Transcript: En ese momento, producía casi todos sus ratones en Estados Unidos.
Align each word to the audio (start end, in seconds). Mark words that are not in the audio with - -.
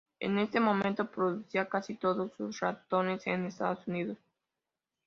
En 0.19 0.39
ese 0.39 0.59
momento, 0.59 1.11
producía 1.11 1.69
casi 1.69 1.93
todos 1.93 2.31
sus 2.33 2.59
ratones 2.59 3.27
en 3.27 3.45
Estados 3.45 3.85
Unidos. 3.85 4.17